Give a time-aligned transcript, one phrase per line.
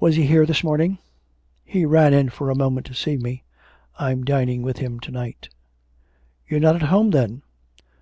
[0.00, 0.96] 'Was he here this morning?'
[1.66, 3.44] 'He ran in for a moment to see me....
[3.98, 5.50] I'm dining with him to night.'
[6.48, 7.42] You're not at home, then?'